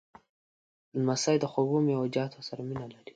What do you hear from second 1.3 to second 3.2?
د خوږو میوهجاتو سره مینه لري.